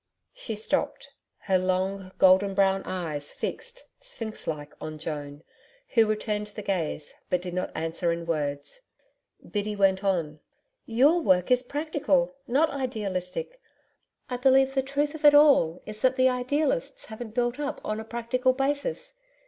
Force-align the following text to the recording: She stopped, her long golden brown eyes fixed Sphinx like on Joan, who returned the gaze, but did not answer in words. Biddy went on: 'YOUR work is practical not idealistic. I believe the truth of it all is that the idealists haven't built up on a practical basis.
She 0.33 0.55
stopped, 0.55 1.11
her 1.41 1.59
long 1.59 2.11
golden 2.17 2.55
brown 2.55 2.81
eyes 2.85 3.31
fixed 3.31 3.83
Sphinx 3.99 4.47
like 4.47 4.73
on 4.81 4.97
Joan, 4.97 5.43
who 5.89 6.07
returned 6.07 6.47
the 6.47 6.63
gaze, 6.63 7.13
but 7.29 7.39
did 7.39 7.53
not 7.53 7.71
answer 7.75 8.11
in 8.11 8.25
words. 8.25 8.81
Biddy 9.47 9.75
went 9.75 10.03
on: 10.03 10.39
'YOUR 10.87 11.21
work 11.21 11.51
is 11.51 11.61
practical 11.61 12.33
not 12.47 12.71
idealistic. 12.71 13.61
I 14.27 14.37
believe 14.37 14.73
the 14.73 14.81
truth 14.81 15.13
of 15.13 15.23
it 15.23 15.35
all 15.35 15.83
is 15.85 16.01
that 16.01 16.15
the 16.15 16.29
idealists 16.29 17.05
haven't 17.05 17.35
built 17.35 17.59
up 17.59 17.79
on 17.85 17.99
a 17.99 18.03
practical 18.03 18.53
basis. 18.53 19.13